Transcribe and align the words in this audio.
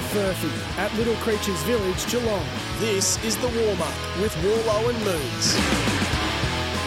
for 0.00 0.18
Furphy 0.18 0.78
at 0.78 0.92
Little 0.94 1.14
Creatures 1.16 1.60
Village, 1.62 2.06
Geelong. 2.10 2.44
This 2.78 3.22
is 3.24 3.36
the 3.38 3.48
warm 3.48 3.80
up 3.82 3.94
with 4.20 4.32
Worlo 4.36 4.88
and 4.90 4.98
Moons. 5.04 5.56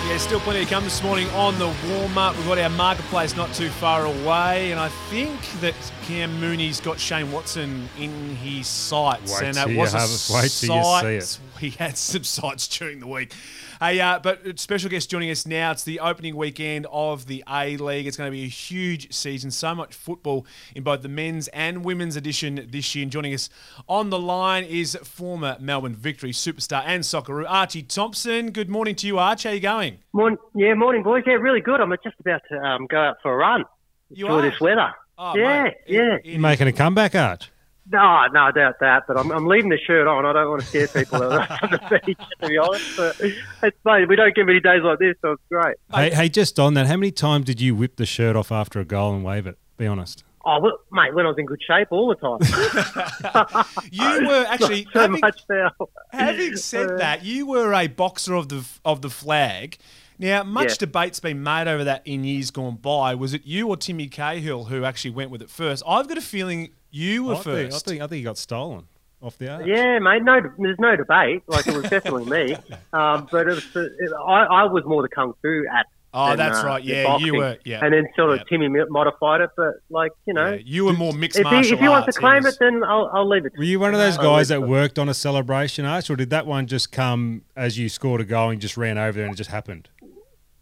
Yeah, 0.08 0.18
still 0.18 0.40
plenty 0.42 0.64
to 0.66 0.70
come 0.70 0.84
this 0.84 1.02
morning 1.04 1.30
on 1.32 1.58
the 1.60 1.74
warm 1.90 2.18
up. 2.18 2.36
We've 2.38 2.46
got 2.48 2.58
our 2.58 2.70
marketplace 2.70 3.36
not 3.36 3.54
too 3.54 3.70
far 3.70 4.06
away, 4.06 4.72
and 4.72 4.80
I 4.80 4.90
think 5.10 5.40
that 5.62 5.74
Cam 6.04 6.40
Mooney's 6.40 6.80
got 6.82 7.00
Shane 7.00 7.32
Watson 7.32 7.88
in 8.00 8.36
his 8.38 8.68
sights. 8.68 9.32
Wait 9.34 9.44
and 9.48 9.56
till 9.58 9.68
it 9.70 9.72
you 9.74 9.80
was 9.80 9.94
a 9.94 10.00
have- 10.00 10.10
wait 10.44 10.52
till 10.52 10.76
you 10.76 11.20
see 11.20 11.22
sight. 11.22 11.40
He 11.62 11.70
had 11.70 11.96
some 11.98 12.24
sights 12.24 12.68
during 12.68 13.00
the 13.00 13.08
week. 13.08 13.34
Hey, 13.80 14.02
uh, 14.02 14.18
but 14.20 14.60
special 14.60 14.90
guest 14.90 15.10
joining 15.12 15.30
us 15.30 15.46
now. 15.46 15.72
It's 15.72 15.84
the 15.84 16.00
opening 16.00 16.36
weekend 16.36 16.88
of 16.92 17.28
the 17.28 17.44
A 17.48 17.78
League. 17.78 18.08
It's 18.08 18.18
going 18.18 18.28
to 18.28 18.32
be 18.32 18.44
a 18.44 18.48
huge 18.48 19.14
season. 19.14 19.52
So 19.52 19.76
much 19.76 19.94
football 19.94 20.46
in 20.76 20.82
both 20.84 21.04
the 21.04 21.08
men's 21.10 21.48
and 21.50 21.86
women's 21.86 22.16
edition 22.16 22.68
this 22.72 22.96
year. 22.96 23.04
And 23.04 23.12
joining 23.12 23.34
us 23.36 23.50
on 23.88 24.10
the 24.10 24.20
line 24.20 24.64
is 24.64 24.96
former 25.04 25.56
Melbourne 25.60 25.94
Victory 25.96 26.32
superstar 26.32 26.84
and 26.86 27.04
Socceroo 27.04 27.46
Archie 27.48 27.84
Thompson. 27.84 28.52
Good 28.52 28.70
morning 28.70 28.96
to 28.96 29.08
you, 29.08 29.20
Arch. 29.20 29.44
How 29.44 29.52
are 29.52 29.54
you 29.54 29.60
going? 29.60 30.00
Morning, 30.14 30.40
yeah, 30.56 30.74
morning, 30.74 31.04
boys. 31.04 31.24
Yeah, 31.28 31.34
really 31.34 31.62
good. 31.62 31.80
I'm 31.80 31.94
just 32.04 32.20
about 32.20 32.42
to 32.50 32.58
um, 32.58 32.88
go 32.88 32.98
out 32.98 33.18
for 33.22 33.32
a 33.34 33.38
run. 33.38 33.66
You 34.10 34.26
Enjoy 34.26 34.40
are? 34.40 34.42
this 34.50 34.60
weather. 34.60 34.92
Oh, 35.18 35.38
yeah, 35.38 35.64
mate, 35.64 35.74
it- 35.86 35.94
yeah. 35.94 36.16
it 36.16 36.26
You 36.26 36.40
making 36.40 36.68
a 36.68 36.74
comeback, 36.74 37.14
Arch? 37.14 37.52
No, 37.92 38.26
no, 38.34 38.40
I 38.42 38.52
doubt 38.52 38.76
that. 38.80 39.04
But 39.08 39.18
I'm, 39.18 39.32
I'm 39.32 39.46
leaving 39.48 39.70
the 39.70 39.78
shirt 39.86 40.08
on. 40.08 40.26
I 40.26 40.34
don't 40.34 40.50
want 40.50 40.62
to 40.64 40.68
scare 40.70 40.88
people 40.88 41.22
on 41.24 41.30
the 41.30 42.02
beach, 42.06 42.18
to 42.42 42.48
be 42.48 42.58
honest. 42.58 42.86
But 42.96 43.16
it's, 43.20 43.78
mate, 43.86 44.08
we 44.08 44.16
don't 44.16 44.34
get 44.36 44.46
many 44.46 44.60
days 44.60 44.82
like 44.84 45.00
this, 45.00 45.16
so 45.22 45.34
it's 45.34 45.42
great. 45.52 45.76
Hey, 45.94 46.10
hey, 46.12 46.30
just 46.30 46.60
on 46.60 46.74
that, 46.76 46.88
how 46.88 46.96
many 46.98 47.12
times 47.12 47.46
did 47.46 47.60
you 47.60 47.76
whip 47.76 47.98
the 47.98 48.06
shirt 48.06 48.36
off 48.36 48.52
after 48.52 48.80
a 48.80 48.86
goal 48.86 49.14
and 49.14 49.24
wave 49.24 49.46
it? 49.48 49.58
Be 49.78 49.88
honest. 49.88 50.24
Oh, 50.44 50.60
well, 50.60 50.80
mate, 50.92 51.14
when 51.14 51.26
I 51.26 51.30
was 51.30 51.38
in 51.38 51.46
good 51.46 51.62
shape 51.68 51.90
all 51.92 52.08
the 52.08 52.16
time. 52.16 53.66
You 53.92 54.26
were 54.28 54.46
actually 54.48 54.88
so 54.94 55.02
having, 55.02 55.20
much 55.22 55.40
now. 55.50 55.70
having 56.12 56.56
said 56.56 56.92
Uh, 56.92 56.98
that, 56.98 57.24
you 57.26 57.46
were 57.46 57.74
a 57.74 57.88
boxer 57.88 58.34
of 58.36 58.50
the 58.50 58.66
of 58.86 59.02
the 59.02 59.10
flag. 59.10 59.78
Now, 60.18 60.44
much 60.44 60.70
Yeah. 60.70 60.76
debate's 60.80 61.20
been 61.20 61.42
made 61.44 61.68
over 61.68 61.84
that 61.84 62.02
in 62.06 62.24
years 62.24 62.52
gone 62.52 62.76
by. 62.76 63.16
Was 63.16 63.34
it 63.34 63.42
you 63.46 63.68
or 63.68 63.78
Timmy 63.78 64.08
Cahill 64.08 64.66
who 64.66 64.84
actually 64.84 65.12
went 65.12 65.32
with 65.32 65.42
it 65.42 65.50
first? 65.50 65.84
I've 65.88 66.08
got 66.08 66.18
a 66.18 66.22
feeling 66.22 66.72
you 66.92 67.24
were 67.26 67.34
I 67.36 67.38
think, 67.38 67.48
I 67.48 67.70
first. 67.72 67.86
think 67.86 68.02
I 68.02 68.08
think 68.08 68.18
he 68.18 68.24
got 68.24 68.38
stolen 68.38 68.86
off 69.22 69.38
the 69.38 69.50
arch. 69.52 69.66
Yeah, 69.68 70.00
mate. 70.00 70.24
No, 70.24 70.42
there's 70.58 70.80
no 70.80 70.96
debate. 70.96 71.44
Like 71.48 71.68
it 71.68 71.76
was 71.76 71.90
definitely 71.90 72.26
me. 72.26 72.56
Um, 72.94 73.28
but 73.32 73.48
it 73.48 73.56
was, 73.56 73.66
it, 73.76 74.12
I, 74.28 74.44
I 74.44 74.64
was 74.66 74.84
more 74.86 75.02
the 75.02 75.08
kung 75.10 75.34
fu 75.42 75.66
at. 75.74 75.86
Oh, 76.14 76.30
than, 76.30 76.40
that's 76.40 76.60
uh, 76.60 76.66
right. 76.68 76.84
Yeah, 76.84 77.06
boxing. 77.06 77.28
you 77.28 77.36
were. 77.38 77.58
Yeah, 77.64 77.80
And 77.86 77.94
then 77.94 78.06
sort 78.18 78.32
of 78.32 78.40
Yeah. 78.40 78.44
Timmy 78.58 78.68
modified 78.90 79.40
it, 79.40 79.50
but 79.56 79.76
like 79.90 80.12
you 80.26 80.34
know, 80.34 80.52
Yeah, 80.56 80.62
you 80.66 80.84
were 80.84 80.92
more 80.94 81.14
mixed 81.14 81.40
if 81.40 81.48
he, 81.48 81.54
martial 81.54 81.74
if 81.74 81.80
he 81.80 81.88
wants 81.88 82.14
to 82.14 82.20
claim 82.20 82.44
was- 82.44 82.56
it, 82.56 82.60
then 82.60 82.84
I'll, 82.84 83.10
I'll 83.14 83.30
leave 83.30 83.46
it. 83.46 83.54
to 83.54 83.58
Were 83.58 83.64
you 83.64 83.80
one 83.80 83.94
of 83.94 84.00
those 84.02 84.18
guys 84.18 84.50
that 84.50 84.64
worked 84.64 85.00
on 85.00 85.08
a 85.08 85.14
celebration, 85.14 85.86
Arch, 85.86 86.10
or 86.10 86.18
did 86.18 86.30
that 86.32 86.46
one 86.46 86.68
just 86.68 86.92
come 86.92 87.44
as 87.56 87.78
you 87.78 87.88
scored 87.88 88.20
a 88.20 88.26
goal 88.26 88.50
and 88.50 88.60
just 88.60 88.76
ran 88.76 88.98
over 88.98 89.14
there 89.14 89.24
and 89.26 89.34
it 89.34 89.38
just 89.38 89.52
happened? 89.52 89.88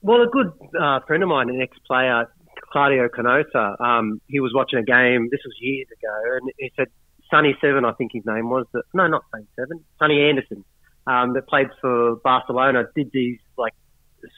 Well, 0.03 0.21
a 0.21 0.27
good 0.27 0.51
uh, 0.79 0.99
friend 1.07 1.23
of 1.23 1.29
mine, 1.29 1.49
an 1.49 1.61
ex-player, 1.61 2.31
Claudio 2.71 3.07
Canosa, 3.07 3.79
um, 3.79 4.21
he 4.27 4.39
was 4.39 4.51
watching 4.53 4.79
a 4.79 4.83
game. 4.83 5.29
This 5.31 5.41
was 5.45 5.55
years 5.59 5.87
ago, 5.91 6.37
and 6.37 6.51
he 6.57 6.71
said 6.75 6.87
Sonny 7.29 7.55
Seven, 7.61 7.85
I 7.85 7.93
think 7.93 8.11
his 8.13 8.25
name 8.25 8.49
was. 8.49 8.65
No, 8.93 9.07
not 9.07 9.23
Sonny 9.31 9.47
Seven, 9.55 9.83
Sonny 9.97 10.21
Anderson, 10.29 10.63
um, 11.07 11.33
that 11.33 11.47
played 11.47 11.67
for 11.81 12.15
Barcelona, 12.17 12.85
did 12.95 13.11
these 13.11 13.39
like 13.57 13.73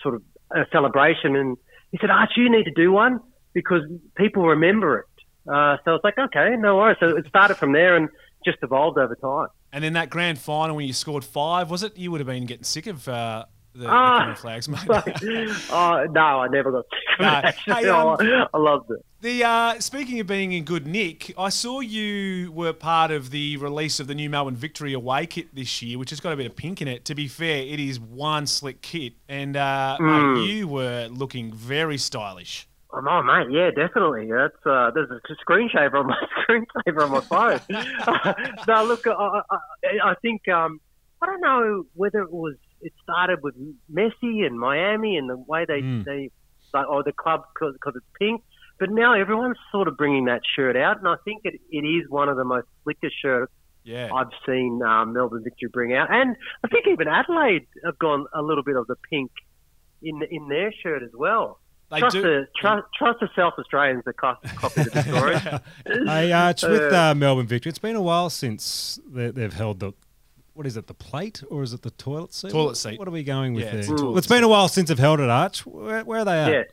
sort 0.01 0.15
of 0.15 0.23
a 0.51 0.65
celebration, 0.71 1.35
and 1.35 1.57
he 1.91 1.97
said, 1.99 2.09
"Archie, 2.09 2.41
you 2.41 2.49
need 2.49 2.65
to 2.65 2.71
do 2.71 2.91
one 2.91 3.19
because 3.53 3.83
people 4.15 4.47
remember 4.47 4.99
it." 4.99 5.05
Uh, 5.51 5.77
so 5.83 5.95
it's 5.95 6.03
like, 6.03 6.17
okay, 6.17 6.55
no 6.57 6.77
worries. 6.77 6.97
So 6.99 7.17
it 7.17 7.25
started 7.27 7.55
from 7.55 7.71
there 7.71 7.95
and 7.95 8.09
just 8.45 8.59
evolved 8.61 8.97
over 8.97 9.16
time. 9.16 9.47
And 9.73 9.83
then 9.83 9.94
that 9.94 10.09
grand 10.09 10.38
final 10.38 10.75
when 10.75 10.85
you 10.85 10.94
scored 10.94 11.23
five, 11.23 11.69
was 11.69 11.83
it? 11.83 11.97
You 11.97 12.11
would 12.11 12.19
have 12.19 12.27
been 12.27 12.45
getting 12.45 12.63
sick 12.63 12.88
of 12.88 13.07
uh, 13.07 13.45
the, 13.73 13.87
Ah. 13.87 14.13
the 14.17 14.19
Kennel 14.21 14.35
flags, 14.35 14.67
mate. 14.69 14.79
oh 15.71 16.05
no, 16.11 16.21
I 16.21 16.47
never 16.49 16.71
got 16.71 16.85
sick 16.89 17.19
of 17.19 17.25
No. 17.43 17.49
it. 17.49 17.55
Hey, 17.83 17.89
um, 17.89 18.17
I, 18.19 18.47
I 18.53 18.57
loved 18.57 18.91
it. 18.91 19.05
The 19.21 19.43
uh, 19.43 19.79
speaking 19.79 20.19
of 20.19 20.27
being 20.27 20.51
in 20.51 20.63
good 20.63 20.87
nick, 20.87 21.31
I 21.37 21.49
saw 21.49 21.79
you 21.79 22.51
were 22.51 22.73
part 22.73 23.11
of 23.11 23.29
the 23.29 23.57
release 23.57 23.99
of 23.99 24.07
the 24.07 24.15
new 24.15 24.29
Melbourne 24.29 24.55
Victory 24.55 24.93
away 24.93 25.25
kit 25.27 25.53
this 25.53 25.81
year, 25.81 25.99
which 25.99 26.09
has 26.09 26.19
got 26.19 26.33
a 26.33 26.35
bit 26.35 26.47
of 26.47 26.55
pink 26.55 26.81
in 26.81 26.87
it. 26.87 27.05
To 27.05 27.15
be 27.15 27.27
fair, 27.27 27.57
it 27.63 27.79
is 27.79 27.99
one 27.99 28.47
slick 28.47 28.81
kit, 28.81 29.13
and 29.29 29.55
uh, 29.55 29.97
Hmm. 29.97 30.33
mate, 30.33 30.45
you 30.49 30.67
were 30.67 31.07
looking 31.11 31.53
very 31.53 31.97
stylish. 31.97 32.67
Oh, 32.93 32.99
no, 32.99 33.23
mate, 33.23 33.47
yeah, 33.51 33.69
definitely. 33.71 34.29
That's 34.29 34.53
uh, 34.65 34.91
there's 34.93 35.09
a 35.11 35.21
screensaver 35.49 35.93
on 35.93 36.07
my 36.07 36.17
screensaver 36.49 37.03
on 37.03 37.11
my 37.11 37.21
phone. 37.21 37.61
no, 38.67 38.83
look, 38.83 39.07
I, 39.07 39.41
I, 39.49 39.57
I 40.11 40.15
think 40.21 40.47
um, 40.49 40.81
I 41.21 41.27
don't 41.27 41.39
know 41.41 41.83
whether 41.93 42.19
it 42.19 42.31
was 42.31 42.55
it 42.81 42.94
started 43.03 43.40
with 43.44 43.56
Messi 43.94 44.46
and 44.46 44.59
Miami 44.59 45.18
and 45.18 45.30
the 45.30 45.38
way 45.38 45.66
they 45.66 45.81
Mm. 45.81 46.03
they 46.06 46.30
like 46.74 46.86
oh 46.90 47.03
the 47.03 47.12
club 47.12 47.44
because 47.53 47.75
it's 47.96 48.06
pink, 48.19 48.42
but 48.80 48.90
now 48.90 49.14
everyone's 49.14 49.58
sort 49.72 49.88
of 49.88 49.97
bringing 49.97 50.25
that 50.25 50.42
shirt 50.56 50.75
out, 50.78 50.97
and 51.00 51.08
I 51.08 51.16
think 51.25 51.42
it, 51.44 51.59
it 51.69 51.86
is 51.86 52.09
one 52.09 52.30
of 52.30 52.38
the 52.38 52.46
most 52.46 52.68
slickest 52.84 53.16
shirts 53.22 53.52
Yeah, 53.84 54.09
I've 54.14 54.30
seen 54.46 54.81
um, 54.84 55.14
Melbourne 55.14 55.44
Victory 55.44 55.69
bring 55.74 55.94
out, 55.94 56.08
and 56.12 56.36
I 56.64 56.68
think 56.69 56.88
even 56.88 57.08
Adelaide 57.08 57.66
have 57.84 57.97
gone 58.00 58.25
a 58.34 58.42
little 58.42 58.64
bit 58.64 58.75
of 58.78 58.88
the 58.88 58.96
pink 59.09 59.31
in 60.02 60.22
in 60.31 60.48
their 60.48 60.72
shirt 60.81 61.03
as 61.03 61.12
well. 61.13 61.59
they 61.92 62.00
trust 62.00 62.16
do. 62.16 62.22
the 62.22 62.48
trust, 62.59 62.86
trust 62.98 63.19
the 63.19 63.30
South 63.36 63.53
Australians 63.59 64.03
that 64.06 64.16
co- 64.18 64.38
copy 64.56 64.84
the 64.84 65.03
story. 65.03 65.38
Hey, 66.08 66.31
Arch, 66.31 66.63
with 66.63 66.94
uh, 67.03 67.13
Melbourne 67.16 67.48
Victory, 67.48 67.69
it's 67.72 67.80
been 67.80 67.98
a 67.98 68.02
while 68.02 68.30
since 68.30 68.98
they, 69.06 69.30
they've 69.31 69.53
held 69.53 69.80
the. 69.81 69.92
What 70.53 70.67
is 70.67 70.75
it, 70.75 70.88
the 70.88 70.94
plate 70.94 71.44
or 71.50 71.63
is 71.63 71.73
it 71.73 71.81
the 71.81 71.91
toilet 71.91 72.34
seat? 72.34 72.51
Toilet 72.51 72.75
seat. 72.75 73.00
What 73.00 73.07
are 73.07 73.12
we 73.12 73.23
going 73.23 73.53
with 73.53 73.63
Yeah, 73.66 73.72
there? 73.72 73.79
it's 73.79 73.89
Well, 73.89 74.17
it's 74.17 74.28
been 74.28 74.44
a 74.44 74.47
while 74.47 74.67
since 74.67 74.89
they've 74.89 75.00
held 75.00 75.19
it, 75.22 75.29
Arch. 75.29 75.66
Where, 75.66 76.03
where 76.03 76.19
are 76.19 76.25
they 76.25 76.39
at? 76.39 76.51
yeah. 76.51 76.63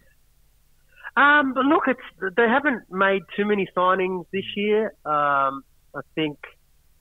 Um, 1.17 1.53
but 1.53 1.65
look, 1.65 1.85
it's 1.89 2.35
they 2.37 2.47
haven't 2.49 2.83
made 2.91 3.23
too 3.37 3.45
many 3.45 3.67
signings 3.77 4.25
this 4.33 4.45
year. 4.57 4.93
Um, 5.05 5.65
I 5.95 6.01
think 6.15 6.39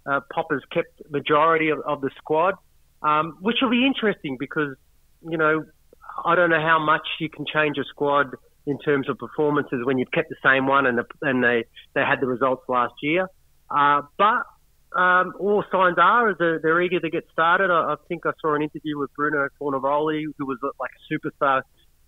uh, 0.09 0.21
Popper's 0.33 0.63
kept 0.71 0.89
majority 1.11 1.69
of, 1.69 1.79
of 1.81 2.01
the 2.01 2.09
squad, 2.17 2.55
um, 3.03 3.37
which 3.41 3.57
will 3.61 3.69
be 3.69 3.85
interesting 3.85 4.37
because 4.39 4.75
you 5.29 5.37
know 5.37 5.65
I 6.25 6.33
don't 6.35 6.49
know 6.49 6.61
how 6.61 6.79
much 6.83 7.05
you 7.19 7.29
can 7.29 7.45
change 7.45 7.77
a 7.77 7.83
squad 7.83 8.33
in 8.65 8.79
terms 8.79 9.07
of 9.07 9.19
performances 9.19 9.85
when 9.85 9.99
you've 9.99 10.11
kept 10.11 10.29
the 10.29 10.35
same 10.43 10.65
one 10.65 10.87
and 10.87 10.97
the, 10.97 11.05
and 11.21 11.43
they 11.43 11.65
they 11.93 12.01
had 12.01 12.19
the 12.19 12.27
results 12.27 12.63
last 12.67 12.95
year. 13.03 13.27
Uh, 13.69 14.01
but 14.17 14.41
um, 14.97 15.33
all 15.39 15.63
signs 15.71 15.97
are 15.99 16.31
is 16.31 16.37
they're, 16.39 16.59
they're 16.59 16.81
eager 16.81 16.99
to 16.99 17.09
get 17.09 17.23
started. 17.31 17.69
I, 17.69 17.93
I 17.93 17.95
think 18.07 18.25
I 18.25 18.31
saw 18.41 18.55
an 18.55 18.63
interview 18.63 18.97
with 18.97 19.13
Bruno 19.13 19.47
Fornaroli, 19.61 20.23
who 20.37 20.45
was 20.45 20.57
like 20.79 20.89
a 20.89 21.13
superstar 21.13 21.61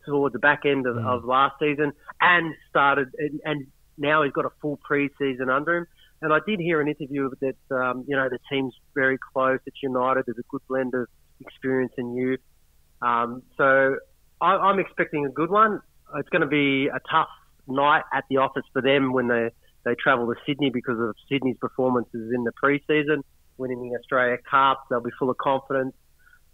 towards 0.06 0.34
the 0.34 0.40
back 0.40 0.62
end 0.66 0.88
of, 0.88 0.98
of 0.98 1.24
last 1.24 1.56
season, 1.60 1.92
and 2.20 2.56
started 2.70 3.10
and, 3.20 3.40
and 3.46 3.68
now 4.00 4.24
he's 4.24 4.34
got 4.34 4.46
a 4.46 4.52
full 4.62 4.78
pre-season 4.78 5.50
under 5.50 5.78
him. 5.78 5.88
And 6.22 6.34
I 6.34 6.40
did 6.48 6.60
hear 6.60 6.82
an 6.82 6.88
interview 6.88 7.30
that 7.42 7.76
um, 7.76 8.06
you 8.08 8.16
know 8.16 8.28
the 8.28 8.40
team's 8.52 8.74
very 8.96 9.20
close. 9.34 9.60
It's 9.68 9.84
united. 9.84 10.24
There's 10.26 10.40
a 10.40 10.50
good 10.50 10.62
blend 10.68 10.96
of 10.96 11.08
experience 11.42 11.94
and 11.98 12.18
youth. 12.18 12.42
Um, 13.04 13.44
so 13.56 13.98
I, 14.42 14.48
I'm 14.48 14.80
expecting 14.80 15.26
a 15.26 15.30
good 15.30 15.52
one. 15.52 15.80
It's 16.16 16.30
going 16.30 16.42
to 16.42 16.48
be 16.48 16.88
a 16.88 17.00
tough 17.12 17.30
night 17.68 18.04
at 18.12 18.24
the 18.32 18.38
office 18.38 18.66
for 18.74 18.82
them 18.82 19.14
when 19.14 19.28
they 19.28 19.50
they 19.84 19.96
travel 19.96 20.28
to 20.28 20.36
Sydney 20.46 20.70
because 20.70 21.00
of 21.00 21.16
Sydney's 21.30 21.58
performances 21.60 22.32
in 22.34 22.44
the 22.44 22.52
pre-season, 22.54 23.24
winning 23.58 23.90
the 23.90 23.98
Australia 23.98 24.38
Cup. 24.50 24.86
They'll 24.90 25.02
be 25.02 25.12
full 25.18 25.30
of 25.30 25.38
confidence. 25.38 25.94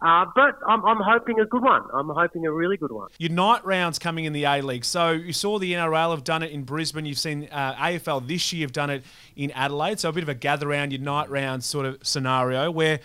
Uh, 0.01 0.25
but 0.35 0.59
I'm, 0.67 0.85
I'm 0.85 0.99
hoping 0.99 1.39
a 1.39 1.45
good 1.45 1.63
one. 1.63 1.81
I'm 1.93 2.09
hoping 2.09 2.45
a 2.45 2.51
really 2.51 2.77
good 2.77 2.91
one. 2.91 3.09
Unite 3.17 3.65
rounds 3.65 3.97
coming 3.97 4.25
in 4.25 4.33
the 4.33 4.43
A 4.43 4.61
League. 4.61 4.83
So 4.83 5.11
you 5.11 5.31
saw 5.31 5.57
the 5.57 5.73
NRL 5.73 6.11
have 6.11 6.23
done 6.23 6.43
it 6.43 6.51
in 6.51 6.63
Brisbane. 6.63 7.05
You've 7.05 7.17
seen 7.17 7.47
uh, 7.51 7.75
AFL 7.75 8.27
this 8.27 8.51
year 8.51 8.65
have 8.65 8.73
done 8.73 8.89
it 8.89 9.05
in 9.35 9.51
Adelaide. 9.51 9.99
So 9.99 10.09
a 10.09 10.11
bit 10.11 10.23
of 10.23 10.29
a 10.29 10.35
gather 10.35 10.67
round, 10.67 10.91
Unite 10.91 11.29
round 11.29 11.63
sort 11.63 11.85
of 11.85 12.05
scenario 12.05 12.69
where 12.69 12.99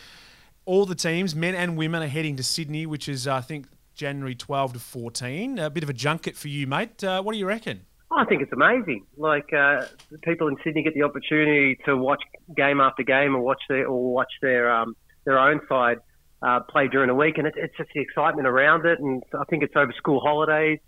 all 0.67 0.85
the 0.85 0.97
teams, 0.97 1.35
men 1.35 1.55
and 1.55 1.77
women, 1.77 2.03
are 2.03 2.09
heading 2.09 2.37
to 2.37 2.43
Sydney, 2.43 2.87
which 2.87 3.09
is 3.09 3.27
uh, 3.27 3.37
I 3.37 3.41
think 3.41 3.67
January 3.95 4.35
12 4.35 4.75
to 4.75 4.79
14. 4.79 5.59
A 5.59 5.71
bit 5.71 5.85
of 5.85 5.91
a 5.91 5.95
junket 5.95 6.37
for 6.37 6.49
you, 6.49 6.67
mate. 6.67 7.03
Uh, 7.05 7.23
what 7.23 7.33
do 7.33 7.39
you 7.39 7.47
reckon? 7.47 7.87
I 8.13 8.25
think 8.25 8.43
it's 8.43 8.53
amazing. 8.53 9.07
Like 9.17 9.53
uh, 9.53 9.87
people 10.23 10.49
in 10.49 10.57
Sydney 10.65 10.83
get 10.83 10.95
the 10.95 11.03
opportunity 11.03 11.79
to 11.85 11.97
watch 11.97 12.23
game 12.57 12.81
after 12.81 13.03
game, 13.03 13.37
or 13.37 13.41
watch 13.41 13.63
their 13.69 13.87
or 13.87 14.13
watch 14.13 14.33
their 14.43 14.71
um, 14.71 14.97
their 15.25 15.39
own 15.39 15.61
side 15.69 15.99
uh, 16.43 16.61
play 16.61 16.89
during 16.89 17.09
the 17.09 17.15
week, 17.15 17.39
and 17.39 17.47
it, 17.47 17.55
it's 17.57 17.77
just 17.77 17.91
the 17.95 18.01
excitement 18.01 18.49
around 18.49 18.85
it. 18.87 18.99
And 18.99 19.23
I 19.39 19.45
think 19.45 19.63
it's 19.63 19.77
over 19.77 19.93
school 19.97 20.21
holidays, 20.21 20.81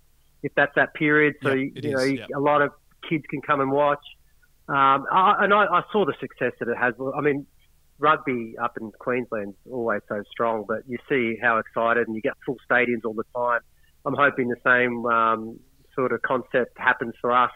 if 0.42 0.52
that's 0.56 0.74
that 0.74 0.94
period. 0.94 1.34
So 1.42 1.50
Yeah, 1.50 1.54
you, 1.54 1.72
you 1.76 1.90
know, 1.92 2.02
yeah. 2.02 2.26
a 2.34 2.40
lot 2.40 2.60
of 2.60 2.72
kids 3.08 3.24
can 3.30 3.40
come 3.40 3.60
and 3.60 3.70
watch. 3.70 4.04
Um, 4.68 5.06
I, 5.12 5.36
and 5.40 5.54
I, 5.54 5.64
I 5.64 5.82
saw 5.92 6.04
the 6.04 6.14
success 6.20 6.52
that 6.58 6.68
it 6.68 6.76
has. 6.76 6.94
I 7.16 7.20
mean, 7.20 7.46
rugby 7.98 8.56
up 8.60 8.76
in 8.80 8.90
Queensland's 8.98 9.56
always 9.70 10.00
so 10.08 10.22
strong, 10.30 10.64
but 10.66 10.78
you 10.88 10.98
see 11.08 11.36
how 11.40 11.58
excited, 11.58 12.08
and 12.08 12.16
you 12.16 12.22
get 12.22 12.34
full 12.44 12.56
stadiums 12.68 13.04
all 13.04 13.14
the 13.14 13.24
time. 13.34 13.60
I'm 14.04 14.14
hoping 14.14 14.48
the 14.48 14.56
same 14.64 15.06
um, 15.06 15.60
sort 15.94 16.12
of 16.12 16.22
concept 16.22 16.78
happens 16.78 17.14
for 17.20 17.32
us 17.32 17.50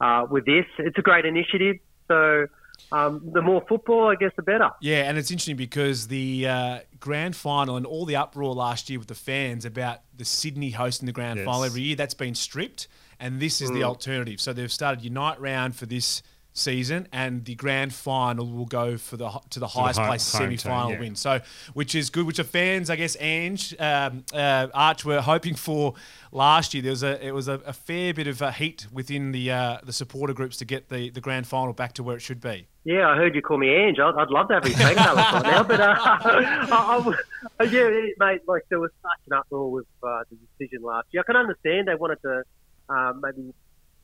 uh, 0.00 0.26
with 0.30 0.44
this. 0.46 0.66
It's 0.78 0.98
a 0.98 1.02
great 1.02 1.24
initiative. 1.24 1.76
So 2.08 2.46
um, 2.90 3.20
the 3.32 3.42
more 3.42 3.64
football, 3.68 4.08
I 4.08 4.16
guess, 4.16 4.32
the 4.36 4.42
better. 4.42 4.70
Yeah, 4.80 5.08
and 5.08 5.16
it's 5.18 5.30
interesting 5.30 5.56
because 5.56 6.08
the 6.08 6.48
uh, 6.48 6.78
grand 7.00 7.36
final 7.36 7.76
and 7.76 7.86
all 7.86 8.04
the 8.04 8.16
uproar 8.16 8.54
last 8.54 8.90
year 8.90 8.98
with 8.98 9.08
the 9.08 9.14
fans 9.14 9.64
about 9.64 10.00
the 10.16 10.24
Sydney 10.24 10.70
hosting 10.70 11.06
the 11.06 11.12
grand 11.12 11.38
Yes. 11.38 11.46
final 11.46 11.64
every 11.64 11.82
year, 11.82 11.96
that's 11.96 12.14
been 12.14 12.34
stripped, 12.34 12.88
and 13.20 13.40
this 13.40 13.60
is 13.60 13.70
Mm. 13.70 13.74
the 13.74 13.84
alternative. 13.84 14.40
So 14.40 14.52
they've 14.52 14.72
started 14.72 15.02
Unite 15.04 15.40
round 15.40 15.76
for 15.76 15.86
this 15.86 16.22
season, 16.52 17.08
and 17.12 17.44
the 17.44 17.54
grand 17.54 17.94
final 17.94 18.46
will 18.46 18.66
go 18.66 18.96
for 18.96 19.16
the 19.16 19.30
to 19.50 19.60
the 19.60 19.66
highest 19.68 19.98
hi- 19.98 20.06
place 20.08 20.32
home 20.32 20.50
team, 20.50 20.58
semi-final 20.58 20.92
yeah. 20.92 21.00
win. 21.00 21.14
So, 21.16 21.40
which 21.74 21.94
is 21.94 22.10
good. 22.10 22.26
Which 22.26 22.36
the 22.36 22.44
fans, 22.44 22.90
I 22.90 22.96
guess, 22.96 23.16
Ange, 23.20 23.74
um, 23.78 24.24
uh, 24.34 24.68
Arch 24.74 25.04
were 25.04 25.20
hoping 25.20 25.54
for 25.54 25.94
last 26.30 26.74
year. 26.74 26.82
There 26.82 26.92
was 26.92 27.02
a 27.02 27.26
it 27.26 27.32
was 27.34 27.48
a, 27.48 27.54
a 27.66 27.72
fair 27.72 28.12
bit 28.14 28.26
of 28.26 28.42
uh, 28.42 28.50
heat 28.50 28.86
within 28.92 29.32
the 29.32 29.50
uh, 29.50 29.78
the 29.82 29.92
supporter 29.92 30.34
groups 30.34 30.56
to 30.58 30.64
get 30.64 30.88
the, 30.88 31.10
the 31.10 31.20
grand 31.20 31.46
final 31.46 31.72
back 31.72 31.92
to 31.94 32.02
where 32.02 32.16
it 32.16 32.20
should 32.20 32.40
be. 32.40 32.66
Yeah, 32.84 33.08
I 33.08 33.16
heard 33.16 33.34
you 33.36 33.42
call 33.42 33.58
me 33.58 33.68
Ange. 33.72 34.00
I'd, 34.00 34.14
I'd 34.16 34.28
love 34.30 34.48
to 34.48 34.54
have 34.54 34.66
you 34.68 34.74
name 34.76 34.96
colours 34.96 35.24
right 35.32 35.42
now, 35.44 35.62
but 35.62 35.80
uh, 35.80 35.94
I, 35.98 37.14
I, 37.60 37.64
yeah, 37.64 37.80
it- 37.82 38.16
mate, 38.18 38.40
like 38.48 38.62
there 38.70 38.80
was 38.80 38.90
such 39.00 39.20
an 39.28 39.34
uproar 39.34 39.70
with 39.70 39.86
uh, 40.02 40.22
the 40.30 40.36
decision 40.58 40.82
last 40.82 41.06
year. 41.12 41.22
I 41.22 41.26
can 41.30 41.36
understand 41.36 41.86
they 41.86 41.94
wanted 41.94 42.20
to 42.22 42.42
uh, 42.88 43.12
maybe 43.22 43.54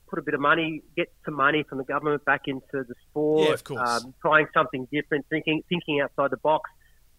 put 0.09 0.19
a 0.19 0.21
bit 0.21 0.33
of 0.33 0.39
money, 0.41 0.81
get 0.97 1.11
some 1.25 1.35
money 1.35 1.63
from 1.67 1.77
the 1.77 1.83
government 1.83 2.23
back 2.25 2.41
into 2.47 2.63
the 2.73 2.95
sport. 3.09 3.47
Yeah, 3.47 3.53
of 3.53 3.63
course. 3.63 4.03
Um, 4.03 4.13
trying 4.21 4.47
something 4.53 4.87
different, 4.91 5.25
thinking 5.29 5.63
thinking 5.69 6.01
outside 6.01 6.31
the 6.31 6.37
box. 6.37 6.69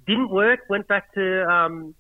Didn't 0.06 0.31
work. 0.31 0.60
Went 0.69 0.88
back 0.88 1.12
to 1.14 1.44
um, 1.48 1.94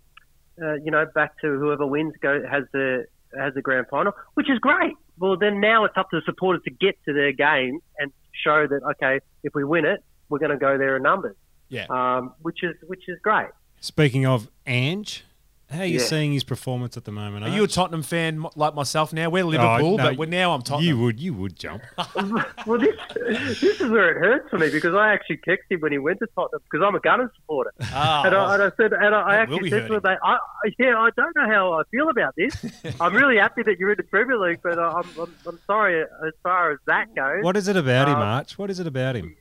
uh, 0.60 0.74
you 0.74 0.90
know 0.90 1.04
back 1.14 1.40
to 1.40 1.58
whoever 1.58 1.86
wins 1.86 2.14
go 2.20 2.42
has 2.50 2.64
the 2.72 3.06
has 3.38 3.54
the 3.54 3.62
grand 3.62 3.86
final, 3.90 4.12
which 4.34 4.50
is 4.50 4.58
great. 4.58 4.94
Well, 5.18 5.36
then 5.36 5.60
now 5.60 5.84
it's 5.84 5.96
up 5.96 6.10
to 6.10 6.16
the 6.16 6.22
supporters 6.24 6.62
to 6.64 6.70
get 6.70 6.96
to 7.06 7.12
their 7.12 7.32
game 7.32 7.80
and 7.98 8.10
show 8.44 8.66
that 8.66 8.80
okay, 8.92 9.20
if 9.44 9.54
we 9.54 9.64
win 9.64 9.84
it, 9.84 10.02
we're 10.28 10.38
going 10.38 10.50
to 10.50 10.56
go 10.56 10.78
there 10.78 10.96
in 10.96 11.02
numbers, 11.02 11.36
Yeah. 11.68 11.86
um, 11.90 12.34
which 12.42 12.62
is 12.62 12.74
which 12.86 13.02
is 13.08 13.18
great. 13.22 13.48
Speaking 13.80 14.26
of 14.26 14.48
Ange, 14.66 15.24
how 15.70 15.80
are 15.80 15.84
you 15.84 15.98
Yeah. 15.98 16.04
seeing 16.04 16.32
his 16.32 16.44
performance 16.44 16.96
at 16.96 17.04
the 17.04 17.12
moment? 17.12 17.44
Are 17.44 17.48
you 17.50 17.62
a 17.64 17.68
Tottenham 17.68 18.02
fan 18.02 18.44
like 18.56 18.74
myself 18.74 19.12
now? 19.12 19.30
We're 19.30 19.44
Liverpool, 19.44 19.94
Oh, 19.94 19.96
no, 19.96 20.02
but 20.04 20.16
we're 20.16 20.26
now 20.26 20.52
I'm 20.52 20.62
Tottenham. 20.62 20.88
You 20.88 20.98
would, 20.98 21.20
you 21.20 21.32
would 21.34 21.56
jump. 21.56 21.82
well, 22.66 22.78
this 22.78 22.96
this 23.14 23.80
is 23.80 23.90
where 23.90 24.10
it 24.10 24.18
hurts 24.18 24.50
for 24.50 24.58
me 24.58 24.70
because 24.70 24.94
I 24.94 25.12
actually 25.12 25.38
texted 25.38 25.70
him 25.70 25.80
when 25.80 25.92
he 25.92 25.98
went 25.98 26.18
to 26.20 26.26
Tottenham 26.34 26.60
because 26.70 26.84
I'm 26.86 26.94
a 26.94 27.00
Gunners 27.00 27.30
supporter, 27.36 27.72
Ah, 27.92 28.24
and, 28.24 28.34
I, 28.34 28.54
and 28.54 28.62
I 28.64 28.70
said, 28.76 28.92
and 28.92 29.14
I, 29.14 29.20
I 29.20 29.36
actually 29.36 29.70
said 29.70 29.86
to 29.88 29.94
him. 29.94 30.00
I, 30.04 30.16
I, 30.24 30.38
yeah, 30.78 30.96
I 30.98 31.10
don't 31.16 31.34
know 31.36 31.46
how 31.48 31.72
I 31.74 31.82
feel 31.90 32.08
about 32.08 32.34
this. 32.36 32.54
I'm 33.00 33.14
really 33.14 33.36
happy 33.38 33.62
that 33.62 33.78
you're 33.78 33.90
in 33.92 33.96
the 33.96 34.02
Premier 34.02 34.38
League, 34.38 34.60
but 34.62 34.78
I'm, 34.78 35.04
I'm, 35.20 35.34
I'm 35.46 35.58
sorry 35.66 36.02
as 36.02 36.32
far 36.42 36.72
as 36.72 36.78
that 36.86 37.14
goes. 37.14 37.42
What 37.44 37.56
is 37.56 37.68
it 37.68 37.76
about 37.76 38.08
him, 38.08 38.16
Um, 38.16 38.22
Arch? 38.22 38.58
What 38.58 38.70
is 38.70 38.80
it 38.80 38.86
about 38.86 39.16
him? 39.16 39.36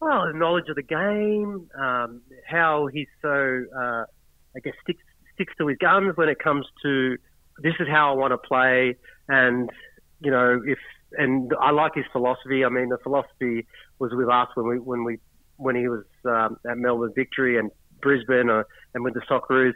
Well, 0.00 0.26
the 0.32 0.36
knowledge 0.36 0.68
of 0.68 0.74
the 0.76 0.82
game, 0.82 1.68
um, 1.80 2.22
how 2.46 2.88
he's 2.88 3.06
so, 3.22 3.28
uh, 3.78 4.04
I 4.56 4.60
guess, 4.64 4.74
sticks 4.82 5.02
sticks 5.42 5.56
to 5.58 5.66
his 5.68 5.78
guns 5.78 6.16
when 6.16 6.28
it 6.28 6.38
comes 6.38 6.66
to 6.82 7.16
this 7.58 7.74
is 7.80 7.88
how 7.88 8.12
I 8.12 8.14
want 8.14 8.32
to 8.32 8.38
play, 8.38 8.96
and 9.28 9.70
you 10.20 10.30
know, 10.30 10.60
if 10.66 10.78
and 11.18 11.52
I 11.60 11.70
like 11.70 11.94
his 11.94 12.04
philosophy. 12.12 12.64
I 12.64 12.68
mean, 12.68 12.88
the 12.88 12.98
philosophy 12.98 13.66
was 13.98 14.12
with 14.14 14.28
us 14.28 14.48
when 14.54 14.66
we 14.66 14.78
when 14.78 15.04
we 15.04 15.18
when 15.56 15.76
he 15.76 15.88
was 15.88 16.04
um, 16.24 16.56
at 16.68 16.78
Melbourne 16.78 17.12
Victory 17.14 17.58
and 17.58 17.70
Brisbane, 18.00 18.50
uh, 18.50 18.64
and 18.94 19.04
with 19.04 19.14
the 19.14 19.20
Socceroos. 19.30 19.74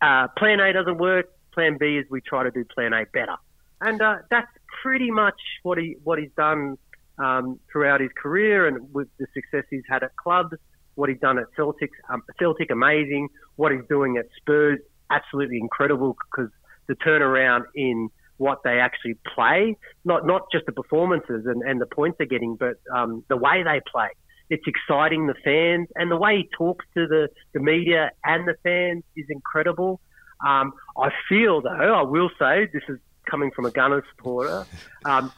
Uh, 0.00 0.28
plan 0.36 0.58
A 0.60 0.72
doesn't 0.72 0.98
work. 0.98 1.26
Plan 1.52 1.76
B 1.78 1.98
is 1.98 2.06
we 2.10 2.20
try 2.20 2.42
to 2.42 2.50
do 2.50 2.64
Plan 2.64 2.92
A 2.92 3.04
better, 3.12 3.36
and 3.80 4.00
uh, 4.00 4.16
that's 4.30 4.50
pretty 4.82 5.10
much 5.10 5.40
what 5.62 5.78
he 5.78 5.96
what 6.02 6.18
he's 6.18 6.32
done 6.36 6.78
um, 7.18 7.60
throughout 7.70 8.00
his 8.00 8.10
career 8.20 8.66
and 8.66 8.92
with 8.92 9.08
the 9.18 9.26
success 9.34 9.64
he's 9.70 9.84
had 9.88 10.02
at 10.02 10.16
clubs. 10.16 10.56
What 10.94 11.08
he's 11.08 11.20
done 11.20 11.38
at 11.38 11.46
Celtic, 11.56 11.90
um, 12.10 12.22
Celtic, 12.38 12.70
amazing. 12.70 13.28
What 13.56 13.72
he's 13.72 13.86
doing 13.88 14.18
at 14.18 14.26
Spurs, 14.36 14.78
absolutely 15.12 15.58
incredible 15.58 16.16
because 16.30 16.50
the 16.88 16.94
turnaround 16.94 17.64
in 17.74 18.08
what 18.38 18.58
they 18.64 18.80
actually 18.80 19.16
play, 19.34 19.76
not 20.04 20.26
not 20.26 20.42
just 20.50 20.66
the 20.66 20.72
performances 20.72 21.46
and, 21.46 21.62
and 21.62 21.80
the 21.80 21.86
points 21.86 22.18
they're 22.18 22.26
getting, 22.26 22.56
but 22.56 22.74
um, 22.94 23.24
the 23.28 23.36
way 23.36 23.62
they 23.62 23.80
play. 23.90 24.08
It's 24.50 24.64
exciting 24.66 25.28
the 25.28 25.34
fans 25.44 25.88
and 25.94 26.10
the 26.10 26.16
way 26.16 26.38
he 26.38 26.48
talks 26.56 26.84
to 26.94 27.06
the, 27.06 27.28
the 27.54 27.60
media 27.60 28.10
and 28.24 28.46
the 28.46 28.54
fans 28.62 29.02
is 29.16 29.26
incredible. 29.30 30.00
Um, 30.46 30.72
I 30.98 31.10
feel 31.28 31.62
though, 31.62 31.94
I 31.94 32.02
will 32.02 32.30
say, 32.38 32.68
this 32.72 32.82
is 32.88 32.98
coming 33.30 33.50
from 33.54 33.64
a 33.64 33.70
Gunners 33.70 34.04
supporter. 34.14 34.66
Um, 35.04 35.32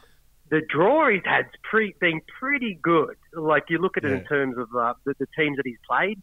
the 0.51 0.61
draw 0.69 1.09
he's 1.09 1.23
had's 1.25 1.49
pre, 1.63 1.95
been 1.99 2.21
pretty 2.39 2.77
good. 2.83 3.15
Like 3.33 3.63
you 3.69 3.79
look 3.79 3.97
at 3.97 4.05
it 4.05 4.11
in 4.11 4.23
terms 4.25 4.55
of 4.59 4.67
uh, 4.75 4.93
the, 5.03 5.15
the 5.17 5.25
teams 5.35 5.57
that 5.57 5.65
he's 5.65 5.79
played. 5.89 6.21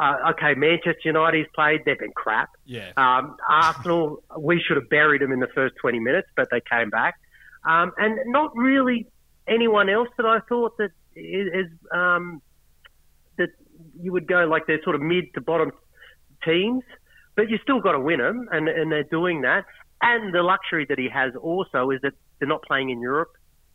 Uh, 0.00 0.30
okay, 0.30 0.54
Manchester 0.54 1.00
United 1.04 1.38
he's 1.38 1.46
played, 1.54 1.82
they've 1.84 1.98
been 1.98 2.12
crap. 2.12 2.50
yeah. 2.64 2.92
Um, 2.96 3.36
Arsenal, 3.48 4.22
we 4.38 4.62
should 4.66 4.76
have 4.76 4.88
buried 4.88 5.20
them 5.20 5.32
in 5.32 5.40
the 5.40 5.48
first 5.54 5.74
20 5.80 6.00
minutes, 6.00 6.28
but 6.34 6.48
they 6.50 6.60
came 6.60 6.88
back. 6.88 7.14
Um, 7.64 7.92
and 7.98 8.18
not 8.26 8.56
really 8.56 9.06
anyone 9.46 9.88
else 9.88 10.08
that 10.16 10.26
I 10.26 10.38
thought 10.48 10.76
that 10.78 10.90
is, 11.14 11.48
is 11.52 11.72
um, 11.94 12.40
that 13.36 13.50
you 14.00 14.12
would 14.12 14.26
go 14.26 14.46
like 14.46 14.66
they're 14.66 14.82
sort 14.82 14.96
of 14.96 15.02
mid 15.02 15.32
to 15.34 15.40
bottom 15.40 15.72
teams, 16.44 16.82
but 17.36 17.50
you 17.50 17.58
still 17.62 17.80
got 17.80 17.92
to 17.92 18.00
win 18.00 18.18
them, 18.18 18.48
and, 18.50 18.68
and 18.68 18.90
they're 18.90 19.04
doing 19.04 19.42
that. 19.42 19.64
And 20.00 20.34
the 20.34 20.42
luxury 20.42 20.86
that 20.88 20.98
he 20.98 21.08
has 21.08 21.32
also 21.40 21.90
is 21.90 22.00
that 22.02 22.14
they're 22.38 22.48
not 22.48 22.62
playing 22.62 22.90
in 22.90 23.00
Europe. 23.00 23.30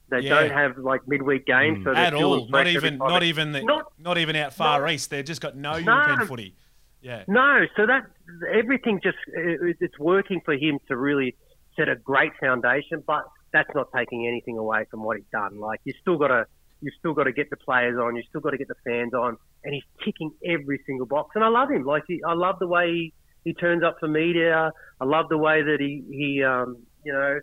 They 0.09 0.21
Yeah. 0.21 0.42
don't 0.42 0.51
have 0.51 0.77
like 0.77 1.06
midweek 1.07 1.45
games, 1.45 1.83
so 1.83 1.94
At 1.94 2.13
all, 2.13 2.48
not 2.50 2.68
even, 2.68 2.98
not 2.98 3.24
even, 3.24 3.51
the, 3.51 3.62
not, 3.63 3.92
Not- 4.00 4.18
even 4.18 4.36
out 4.38 4.54
far 4.54 4.80
no. 4.81 4.88
east. 4.89 5.09
They've 5.09 5.25
just 5.25 5.42
got 5.42 5.56
no 5.57 5.75
European 5.75 6.25
footy. 6.27 6.56
Yeah, 7.01 7.24
No, 7.27 7.65
so 7.75 7.86
that 7.86 8.06
everything 8.51 9.00
just 9.01 9.18
it- 9.27 9.77
it's 9.80 10.00
working 10.00 10.42
for 10.42 10.54
him 10.56 10.80
to 10.88 10.98
really 10.98 11.36
set 11.75 11.89
a 11.89 11.95
great 11.95 12.31
foundation, 12.39 13.04
but 13.06 13.24
that's 13.51 13.69
not 13.75 13.88
taking 13.95 14.27
anything 14.27 14.57
away 14.57 14.86
from 14.89 15.04
what 15.04 15.18
he's 15.18 15.25
done. 15.31 15.59
Like 15.59 15.80
you 15.83 15.94
still 16.01 16.18
got 16.18 16.30
to 16.30 16.45
you 16.81 16.92
still 17.00 17.13
got 17.13 17.24
to 17.24 17.31
get 17.31 17.50
the 17.50 17.57
players 17.57 17.98
on, 18.00 18.15
you 18.15 18.21
still 18.30 18.39
got 18.42 18.51
to 18.51 18.57
get 18.57 18.68
the 18.68 18.75
fans 18.86 19.12
on, 19.13 19.36
and 19.63 19.74
he's 19.74 19.83
ticking 20.06 20.31
every 20.45 20.80
single 20.86 21.07
box. 21.07 21.31
And 21.33 21.44
I 21.44 21.48
love 21.48 21.71
him. 21.71 21.83
Like 21.86 22.03
he, 22.07 22.21
I 22.24 22.33
love 22.33 22.60
the 22.60 22.68
way 22.68 22.92
he, 22.92 23.13
he 23.44 23.53
turns 23.56 23.83
up 23.83 23.98
for 24.00 24.07
media. 24.07 24.71
I 25.01 25.06
love 25.06 25.27
the 25.30 25.38
way 25.39 25.62
that 25.63 25.77
he 25.80 26.03
he 26.12 26.44
um 26.44 26.77
you 27.03 27.13
know 27.13 27.39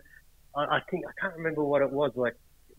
I, 0.55 0.77
I 0.77 0.79
think 0.89 1.05
I 1.07 1.11
can't 1.21 1.35
remember 1.37 1.63
what 1.63 1.81
it 1.81 1.91
was 1.91 2.11
like 2.15 2.35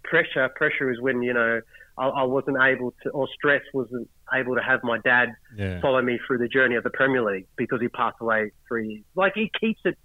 pressure. 0.07 0.49
Pressure 0.57 0.91
is 0.91 1.01
when 1.01 1.23
you 1.23 1.33
know 1.35 1.61
I, 1.99 2.07
I 2.09 2.23
wasn't 2.25 2.59
able 2.61 2.95
to 3.03 3.11
or 3.11 3.29
stress 3.37 3.63
wasn't 3.75 4.09
able 4.35 4.55
to 4.55 4.63
have 4.63 4.81
my 4.83 4.99
dad 4.99 5.29
Yeah. 5.57 5.81
follow 5.81 6.03
me 6.03 6.19
through 6.27 6.39
the 6.39 6.49
journey 6.49 6.75
of 6.77 6.85
the 6.85 6.91
Premier 6.91 7.23
League 7.23 7.47
because 7.57 7.81
he 7.81 7.89
passed 7.89 8.17
away 8.21 8.51
three 8.69 8.89
years. 8.89 9.05
Like 9.15 9.33
he 9.35 9.51
keeps 9.61 9.81
it 9.85 9.97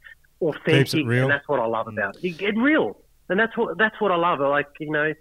authentic, 0.42 0.86
Keeps 0.88 0.94
it 0.96 1.06
real. 1.06 1.24
and 1.24 1.32
that's 1.32 1.48
what 1.48 1.60
I 1.60 1.66
love 1.66 1.88
mm. 1.88 1.94
about 1.94 2.16
it. 2.16 2.22
He 2.22 2.32
get 2.32 2.56
real, 2.58 2.98
and 3.30 3.40
that's 3.40 3.56
what 3.58 3.78
that's 3.78 4.00
what 4.02 4.12
I 4.12 4.16
love. 4.18 4.40
Like 4.40 4.68
you 4.80 4.92
know, 4.92 5.14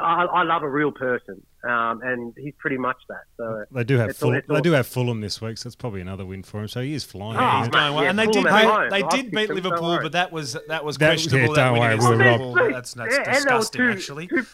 I, 0.00 0.24
I 0.24 0.42
love 0.42 0.62
a 0.62 0.70
real 0.70 0.92
person, 0.92 1.44
um, 1.66 2.00
and 2.02 2.32
he's 2.38 2.54
pretty 2.58 2.78
much 2.78 2.96
that. 3.08 3.22
So 3.36 3.64
They 3.70 3.84
do 3.84 3.96
have 3.98 4.10
It's 4.10 4.22
all- 4.22 4.30
they 4.32 4.42
all- 4.48 4.60
do 4.60 4.72
have 4.72 4.86
Fulham 4.86 5.20
this 5.20 5.40
week, 5.40 5.58
so 5.58 5.68
that's 5.68 5.76
probably 5.76 6.00
another 6.00 6.24
win 6.24 6.42
for 6.42 6.60
him. 6.60 6.68
So 6.68 6.80
he 6.82 6.94
is 6.94 7.04
flying. 7.04 7.36
Oh, 7.36 7.40
Yeah, 7.40 7.58
he's 7.60 7.68
going 7.68 7.94
well, 7.94 8.02
yeah, 8.04 8.10
and 8.10 8.18
they 8.18 8.24
Fulham 8.26 8.44
did 8.44 8.50
beat, 8.52 8.64
home. 8.64 8.90
they 8.90 9.02
I'll 9.02 9.08
did 9.10 9.30
beat 9.30 9.50
Liverpool, 9.50 9.98
but 10.02 10.12
that 10.12 10.32
was 10.32 10.56
that 10.68 10.84
was 10.84 10.98
That- 10.98 11.08
questionable. 11.08 11.48
yeah, 11.56 11.62
that 11.62 11.64
don't 11.64 11.72
win 11.72 11.80
worry, 11.82 11.96
we'll 11.96 12.16
Liverpool. 12.50 12.72
That's 12.72 12.94
that's 12.94 13.14
Yeah, 13.14 13.18
and 13.36 13.44
there 13.44 13.56
was 13.56 13.70
disgusting, 13.70 13.80
two- 13.80 13.90
actually. 13.92 14.26
two, 14.28 14.46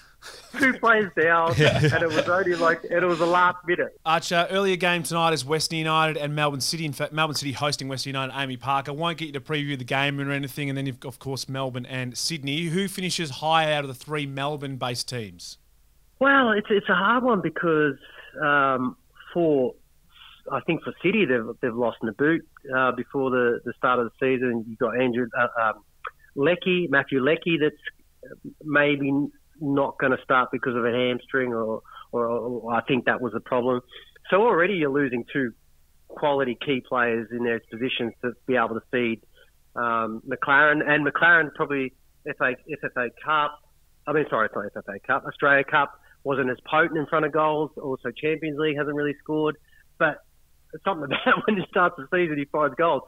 two 0.59 0.73
players 0.81 1.11
down, 1.21 1.49
and 1.59 2.03
it 2.03 2.09
was 2.09 2.29
only 2.29 2.55
like 2.55 2.85
it 2.85 3.03
was 3.05 3.19
the 3.19 3.27
last 3.27 3.57
minute. 3.67 3.99
Archer, 4.07 4.47
earlier 4.51 4.77
game 4.77 5.03
tonight 5.03 5.33
is 5.33 5.45
Western 5.45 5.79
United 5.79 6.17
and 6.17 6.35
Melbourne 6.35 6.61
City. 6.61 6.85
In 6.85 6.93
fact, 6.93 7.13
Melbourne 7.13 7.35
City 7.37 7.53
hosting 7.53 7.89
Western 7.89 8.11
United, 8.11 8.33
AAMI 8.33 8.57
Park. 8.61 8.87
Won't 8.89 9.19
get 9.19 9.27
you 9.27 9.33
to 9.33 9.41
preview 9.41 9.77
the 9.77 9.85
game 9.85 10.21
or 10.21 10.31
anything. 10.31 10.69
And 10.69 10.79
then 10.79 10.87
you've, 10.87 11.05
of 11.05 11.19
course, 11.19 11.49
Melbourne 11.49 11.87
and 11.87 12.17
Sydney. 12.17 12.67
Who 12.67 12.87
finishes 12.89 13.31
high 13.31 13.73
out 13.73 13.83
of 13.85 13.89
the 13.89 13.95
three 13.95 14.27
Melbourne-based 14.27 15.09
teams? 15.09 15.59
Well, 16.23 16.53
it's 16.53 16.69
it's 16.71 16.89
a 16.89 16.95
hard 16.95 17.25
one 17.25 17.41
because 17.41 17.97
um, 18.41 18.97
for 19.35 19.75
I 20.53 20.61
think 20.61 20.85
for 20.85 20.95
City 21.03 21.25
they've 21.25 21.53
they've 21.61 21.75
lost 21.75 21.97
Nabbout 22.01 22.43
uh, 22.73 22.93
before 22.93 23.31
the, 23.31 23.59
the 23.65 23.73
start 23.77 23.99
of 23.99 24.07
the 24.07 24.13
season. 24.21 24.65
You've 24.69 24.79
got 24.79 25.01
Andrew 25.01 25.27
uh, 25.37 25.49
um, 25.61 25.83
Leckie, 26.37 26.87
Mathew 26.89 27.21
Leckie, 27.21 27.59
that's 27.61 27.75
maybe 28.63 29.11
not 29.61 29.99
going 29.99 30.13
to 30.13 30.23
start 30.23 30.51
because 30.53 30.77
of 30.77 30.85
a 30.85 30.93
hamstring, 30.93 31.53
or, 31.53 31.83
or, 32.13 32.29
or 32.29 32.73
I 32.73 32.83
think 32.83 33.07
that 33.07 33.21
was 33.21 33.33
a 33.35 33.41
problem. 33.41 33.81
So 34.31 34.43
already 34.43 34.75
you're 34.75 34.93
losing 34.93 35.25
two 35.33 35.51
quality 36.07 36.57
key 36.65 36.85
players 36.89 37.31
in 37.33 37.43
their 37.43 37.61
positions 37.69 38.13
to 38.23 38.35
be 38.47 38.55
able 38.55 38.77
to 38.77 38.83
feed 38.93 39.23
um, 39.75 40.23
Maclaren, 40.25 40.89
and 40.89 41.05
Maclaren 41.05 41.53
probably 41.57 41.95
FA 42.39 42.55
FFA 42.71 43.09
Cup. 43.25 43.59
I 44.07 44.13
mean, 44.13 44.27
sorry, 44.31 44.47
it's 44.47 44.55
not 44.55 44.85
FFA 44.87 45.03
Cup. 45.03 45.25
Australia 45.27 45.65
Cup 45.65 45.99
wasn't 46.25 46.51
as 46.51 46.59
potent 46.69 46.99
in 46.99 47.07
front 47.07 47.25
of 47.25 47.33
goals. 47.33 47.71
Also, 47.81 48.11
Champions 48.11 48.59
League 48.59 48.77
hasn't 48.77 48.95
really 48.95 49.15
scored. 49.23 49.57
But 49.99 50.19
something 50.85 51.05
about 51.23 51.47
when 51.47 51.57
he 51.57 51.65
starts 51.71 51.97
the 51.99 52.07
season, 52.15 52.39
he 52.39 52.45
finds 52.47 52.75
goals. 52.77 53.03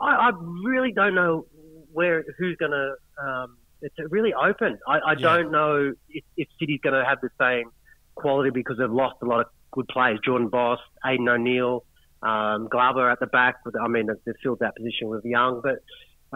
I, 0.00 0.14
I 0.14 0.30
really 0.64 0.92
don't 0.92 1.14
know 1.14 1.46
where 1.92 2.24
who's 2.38 2.56
going 2.56 2.72
to. 2.72 2.94
Um, 3.22 3.56
it's 3.82 3.94
really 4.10 4.34
open. 4.34 4.78
I, 4.86 4.98
I 4.98 5.12
Yeah. 5.12 5.18
don't 5.20 5.50
know 5.50 5.92
if, 6.08 6.24
if 6.36 6.48
City's 6.58 6.80
going 6.82 6.94
to 6.94 7.04
have 7.04 7.18
the 7.22 7.30
same 7.40 7.70
quality 8.14 8.50
because 8.50 8.76
they've 8.78 8.90
lost 8.90 9.16
a 9.22 9.26
lot 9.26 9.40
of 9.40 9.46
good 9.72 9.88
players. 9.88 10.18
Jordan 10.24 10.48
Bos, 10.48 10.78
Aiden 11.04 11.28
O'Neill, 11.28 11.84
um, 12.22 12.68
at 12.72 13.20
the 13.20 13.28
back. 13.32 13.56
I 13.82 13.88
mean, 13.88 14.08
they've 14.26 14.34
filled 14.42 14.58
that 14.60 14.76
position 14.76 15.08
with 15.08 15.24
Young, 15.24 15.62
but 15.62 15.78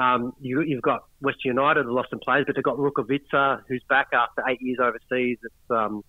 um, 0.02 0.32
you, 0.40 0.60
have 0.74 0.82
got 0.82 1.04
West 1.20 1.44
United, 1.44 1.84
they've 1.84 1.92
lost 1.92 2.10
some 2.10 2.18
players, 2.20 2.44
but 2.46 2.56
they've 2.56 2.64
got 2.64 2.78
Rukavytsya, 2.78 3.62
who's 3.68 3.82
back 3.88 4.08
after 4.12 4.42
eight 4.48 4.60
years 4.60 4.78
overseas. 4.80 5.38
It's 5.42 5.70
um, 5.70 6.02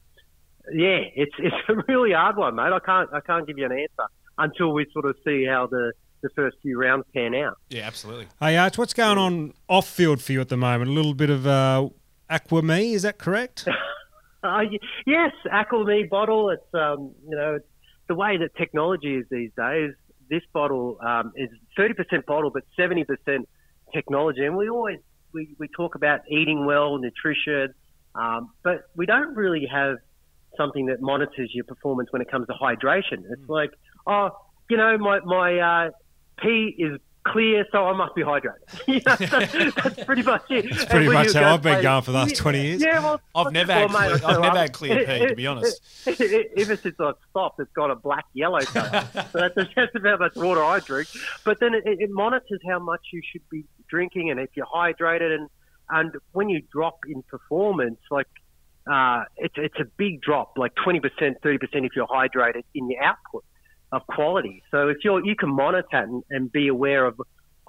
yeah, 0.73 0.99
it's 1.15 1.35
it's 1.39 1.55
a 1.69 1.75
really 1.87 2.13
hard 2.13 2.37
one, 2.37 2.55
mate. 2.55 2.73
I 2.73 2.79
can't 2.79 3.09
I 3.13 3.19
can't 3.21 3.47
give 3.47 3.57
you 3.57 3.65
an 3.65 3.71
answer 3.71 4.09
until 4.37 4.73
we 4.73 4.85
sort 4.93 5.05
of 5.05 5.15
see 5.25 5.45
how 5.45 5.67
the 5.67 5.93
the 6.21 6.29
first 6.35 6.57
few 6.61 6.79
rounds 6.79 7.05
pan 7.13 7.35
out. 7.35 7.57
Yeah, 7.69 7.85
absolutely. 7.85 8.27
Hey 8.39 8.57
Arch, 8.57 8.77
what's 8.77 8.93
going 8.93 9.17
on 9.17 9.53
off 9.69 9.87
field 9.87 10.21
for 10.21 10.31
you 10.31 10.41
at 10.41 10.49
the 10.49 10.57
moment? 10.57 10.89
A 10.89 10.93
little 10.93 11.13
bit 11.13 11.29
of 11.29 11.45
uh, 11.45 11.89
Aqua-Me, 12.29 12.93
is 12.93 13.03
that 13.03 13.17
correct? 13.17 13.67
uh, 14.43 14.61
yes, 15.05 15.31
Aqua-Me 15.51 16.03
bottle. 16.09 16.49
It's 16.49 16.73
um, 16.73 17.13
you 17.27 17.35
know 17.35 17.55
it's 17.55 17.67
the 18.07 18.15
way 18.15 18.37
that 18.37 18.55
technology 18.55 19.15
is 19.15 19.25
these 19.29 19.51
days. 19.57 19.91
This 20.29 20.41
bottle 20.53 20.97
um, 21.05 21.33
is 21.35 21.49
30% 21.77 22.25
bottle, 22.25 22.49
but 22.49 22.63
70% 22.79 23.05
technology. 23.93 24.43
And 24.43 24.55
we 24.55 24.69
always 24.69 24.99
we, 25.33 25.55
we 25.59 25.67
talk 25.67 25.95
about 25.95 26.21
eating 26.29 26.65
well, 26.65 26.97
nutrition, 26.97 27.73
um, 28.15 28.51
but 28.63 28.89
we 28.95 29.05
don't 29.05 29.35
really 29.35 29.67
have 29.71 29.97
something 30.57 30.87
that 30.87 31.01
monitors 31.01 31.51
your 31.53 31.65
performance 31.65 32.11
when 32.11 32.21
it 32.21 32.29
comes 32.29 32.47
to 32.47 32.53
hydration. 32.53 33.23
It's 33.29 33.41
mm. 33.41 33.49
like, 33.49 33.71
oh, 34.07 34.29
you 34.69 34.77
know, 34.77 34.97
my 34.97 35.19
my 35.21 35.59
uh, 35.59 35.91
pee 36.41 36.75
is 36.77 36.99
clear, 37.25 37.65
so 37.71 37.87
I 37.87 37.93
must 37.93 38.15
be 38.15 38.21
hydrated. 38.21 38.53
you 38.87 38.95
know, 38.95 39.15
that's, 39.15 39.75
that's, 39.83 40.03
pretty 40.05 40.21
much 40.21 40.43
it. 40.49 40.65
It's 40.65 40.85
pretty 40.85 41.09
much 41.09 41.33
how 41.33 41.55
I've 41.55 41.61
been 41.61 41.81
going 41.81 42.03
for 42.03 42.11
the 42.11 42.17
last 42.17 42.35
20 42.35 42.61
years. 42.61 42.81
Yeah, 42.81 42.99
well, 42.99 43.21
I've 43.33 43.51
never 43.51 43.73
well, 43.73 43.87
had 43.89 44.21
clear, 44.21 44.29
I've 44.29 44.41
never 44.41 44.57
had 44.57 44.73
clear 44.73 45.05
pee, 45.05 45.27
to 45.27 45.35
be 45.35 45.47
honest. 45.47 45.81
Ever 46.07 46.75
since 46.75 46.95
I 46.99 47.11
stopped, 47.29 47.59
it's 47.59 47.71
got 47.73 47.91
a 47.91 47.95
black 47.95 48.25
yellow 48.33 48.61
colour. 48.61 49.07
so 49.13 49.39
that's 49.39 49.55
just 49.73 49.95
about 49.95 50.19
much 50.19 50.35
water 50.35 50.63
I 50.63 50.79
drink. 50.79 51.09
But 51.43 51.59
then 51.59 51.73
it, 51.73 51.83
it 51.85 52.09
monitors 52.11 52.61
how 52.67 52.79
much 52.79 53.07
you 53.11 53.21
should 53.31 53.47
be 53.49 53.65
drinking 53.89 54.29
and 54.29 54.39
if 54.39 54.49
you're 54.55 54.67
hydrated. 54.67 55.33
And, 55.33 55.49
and 55.89 56.11
when 56.31 56.49
you 56.49 56.61
drop 56.71 56.99
in 57.07 57.23
performance, 57.23 57.99
like 58.11 58.27
uh, 58.91 59.23
it's, 59.37 59.55
it's 59.57 59.79
a 59.79 59.85
big 59.97 60.21
drop, 60.21 60.53
like 60.57 60.73
20%, 60.75 61.01
30% 61.01 61.57
if 61.73 61.91
you're 61.95 62.07
hydrated 62.07 62.63
in 62.73 62.89
your 62.89 63.03
output 63.03 63.43
of 63.91 64.05
quality. 64.07 64.63
So 64.71 64.89
if 64.89 64.97
you're, 65.03 65.25
you 65.25 65.35
can 65.35 65.49
monitor 65.49 65.87
and, 65.91 66.23
and 66.29 66.51
be 66.51 66.67
aware 66.67 67.05
of, 67.05 67.19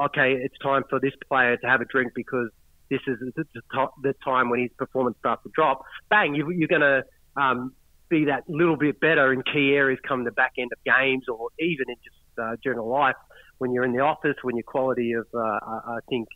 okay, 0.00 0.34
it's 0.34 0.56
time 0.62 0.84
for 0.90 1.00
this 1.00 1.12
player 1.28 1.56
to 1.56 1.66
have 1.66 1.80
a 1.80 1.84
drink 1.84 2.12
because 2.14 2.50
this 2.90 3.00
is 3.06 3.18
the 3.34 4.14
time 4.24 4.50
when 4.50 4.60
his 4.60 4.70
performance 4.76 5.16
starts 5.18 5.42
to 5.42 5.50
drop. 5.54 5.82
Bang, 6.08 6.34
you, 6.34 6.48
are 6.48 6.66
going 6.66 6.80
to 6.80 7.02
um, 7.40 7.72
be 8.08 8.26
that 8.26 8.44
little 8.48 8.76
bit 8.76 9.00
better 9.00 9.32
in 9.32 9.42
key 9.42 9.72
areas 9.74 9.98
come 10.06 10.24
the 10.24 10.30
back 10.30 10.52
end 10.58 10.70
of 10.72 10.78
games 10.84 11.24
or 11.28 11.48
even 11.58 11.86
in 11.88 11.96
just 12.04 12.38
uh, 12.38 12.56
general 12.62 12.88
life 12.88 13.16
when 13.58 13.72
you're 13.72 13.84
in 13.84 13.92
the 13.92 14.00
office, 14.00 14.36
when 14.42 14.56
your 14.56 14.64
quality 14.64 15.12
of, 15.12 15.26
uh, 15.34 15.38
I 15.38 15.98
think, 16.08 16.28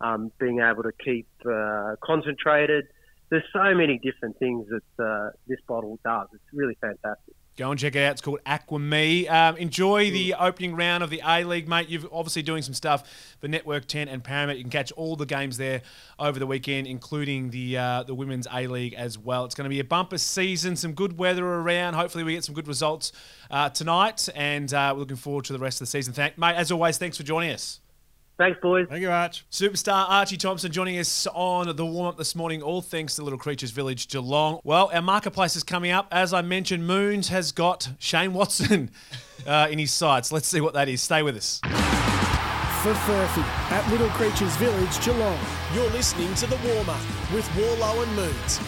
um, 0.00 0.30
being 0.38 0.60
able 0.60 0.84
to 0.84 0.92
keep 1.04 1.26
uh, 1.44 1.96
concentrated. 2.02 2.86
There's 3.30 3.44
so 3.52 3.74
many 3.74 3.98
different 3.98 4.38
things 4.38 4.66
that 4.68 5.04
uh, 5.04 5.30
this 5.46 5.58
bottle 5.66 5.98
does. 6.04 6.28
It's 6.32 6.42
really 6.52 6.76
fantastic. 6.80 7.34
Go 7.58 7.72
and 7.72 7.80
check 7.80 7.96
it 7.96 8.04
out. 8.04 8.12
It's 8.12 8.20
called 8.20 8.38
Aqua-Me. 8.46 9.26
Um, 9.26 9.56
enjoy 9.56 10.12
the 10.12 10.34
opening 10.38 10.76
round 10.76 11.02
of 11.02 11.10
the 11.10 11.20
A 11.26 11.42
League, 11.42 11.66
mate. 11.66 11.88
You're 11.88 12.02
obviously 12.12 12.42
doing 12.42 12.62
some 12.62 12.72
stuff 12.72 13.36
for 13.40 13.48
Network 13.48 13.86
10 13.86 14.06
and 14.06 14.22
Paramount. 14.22 14.58
You 14.58 14.64
can 14.64 14.70
catch 14.70 14.92
all 14.92 15.16
the 15.16 15.26
games 15.26 15.56
there 15.56 15.82
over 16.20 16.38
the 16.38 16.46
weekend, 16.46 16.86
including 16.86 17.50
the 17.50 17.76
uh, 17.76 18.02
the 18.04 18.14
Women's 18.14 18.46
A 18.52 18.68
League 18.68 18.94
as 18.94 19.18
well. 19.18 19.44
It's 19.44 19.56
going 19.56 19.64
to 19.64 19.70
be 19.70 19.80
a 19.80 19.84
bumper 19.84 20.18
season, 20.18 20.76
some 20.76 20.92
good 20.92 21.18
weather 21.18 21.44
around. 21.44 21.94
Hopefully, 21.94 22.22
we 22.22 22.34
get 22.34 22.44
some 22.44 22.54
good 22.54 22.68
results 22.68 23.10
uh, 23.50 23.70
tonight, 23.70 24.28
and 24.36 24.72
uh, 24.72 24.92
we're 24.94 25.00
looking 25.00 25.16
forward 25.16 25.44
to 25.46 25.52
the 25.52 25.58
rest 25.58 25.80
of 25.80 25.88
the 25.88 25.90
season. 25.90 26.14
Thank, 26.14 26.38
mate, 26.38 26.54
as 26.54 26.70
always, 26.70 26.96
thanks 26.96 27.16
for 27.16 27.24
joining 27.24 27.50
us. 27.50 27.80
Thanks, 28.38 28.60
boys. 28.62 28.86
Thank 28.88 29.02
you, 29.02 29.10
Arch. 29.10 29.44
Superstar 29.50 30.08
Archie 30.08 30.36
Thompson 30.36 30.70
joining 30.70 30.96
us 30.98 31.26
on 31.34 31.74
the 31.74 31.84
warm 31.84 32.06
up 32.06 32.16
this 32.16 32.36
morning, 32.36 32.62
all 32.62 32.80
thanks 32.80 33.16
to 33.16 33.24
Little 33.24 33.38
Creatures 33.38 33.72
Village 33.72 34.06
Geelong. 34.06 34.60
Well, 34.62 34.90
our 34.94 35.02
marketplace 35.02 35.56
is 35.56 35.64
coming 35.64 35.90
up. 35.90 36.06
As 36.12 36.32
I 36.32 36.42
mentioned, 36.42 36.86
Moons 36.86 37.28
has 37.30 37.50
got 37.50 37.88
Shane 37.98 38.32
Watson 38.32 38.90
uh, 39.46 39.66
in 39.68 39.80
his 39.80 39.92
sights. 39.92 40.30
Let's 40.30 40.46
see 40.46 40.60
what 40.60 40.74
that 40.74 40.88
is. 40.88 41.02
Stay 41.02 41.24
with 41.24 41.36
us. 41.36 41.58
For 41.62 42.94
Furphy 42.94 43.42
at 43.72 43.84
Little 43.90 44.08
Creatures 44.10 44.54
Village 44.56 45.04
Geelong. 45.04 45.38
You're 45.74 45.90
listening 45.90 46.32
to 46.36 46.46
The 46.46 46.56
Warm 46.64 46.88
Up 46.88 47.00
with 47.32 47.44
Worlo 47.56 48.04
and 48.04 48.14
Moons. 48.14 48.60